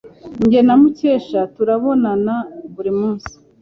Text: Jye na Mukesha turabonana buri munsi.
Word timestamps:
Jye 0.49 0.61
na 0.67 0.75
Mukesha 0.81 1.41
turabonana 1.55 2.35
buri 2.73 2.91
munsi. 2.99 3.33